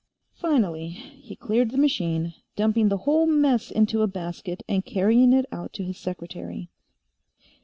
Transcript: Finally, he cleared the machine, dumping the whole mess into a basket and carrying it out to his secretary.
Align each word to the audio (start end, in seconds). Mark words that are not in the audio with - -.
Finally, 0.33 0.87
he 0.89 1.35
cleared 1.35 1.69
the 1.69 1.77
machine, 1.77 2.33
dumping 2.55 2.89
the 2.89 2.97
whole 3.05 3.27
mess 3.27 3.69
into 3.69 4.01
a 4.01 4.07
basket 4.07 4.63
and 4.67 4.83
carrying 4.83 5.31
it 5.31 5.45
out 5.51 5.71
to 5.73 5.83
his 5.83 5.99
secretary. 5.99 6.71